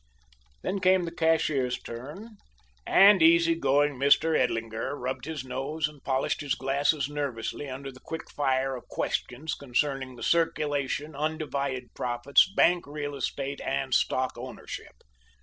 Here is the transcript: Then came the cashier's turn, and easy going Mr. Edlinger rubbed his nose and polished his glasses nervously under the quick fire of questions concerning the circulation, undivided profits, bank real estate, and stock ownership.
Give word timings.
Then 0.63 0.79
came 0.79 1.03
the 1.05 1.11
cashier's 1.13 1.79
turn, 1.79 2.37
and 2.87 3.21
easy 3.21 3.53
going 3.53 3.99
Mr. 3.99 4.35
Edlinger 4.35 4.95
rubbed 4.95 5.25
his 5.25 5.45
nose 5.45 5.87
and 5.87 6.03
polished 6.03 6.41
his 6.41 6.55
glasses 6.55 7.07
nervously 7.07 7.69
under 7.69 7.91
the 7.91 7.99
quick 7.99 8.27
fire 8.31 8.75
of 8.75 8.87
questions 8.87 9.53
concerning 9.53 10.15
the 10.15 10.23
circulation, 10.23 11.15
undivided 11.15 11.93
profits, 11.93 12.51
bank 12.51 12.87
real 12.87 13.13
estate, 13.13 13.61
and 13.61 13.93
stock 13.93 14.39
ownership. 14.39 15.03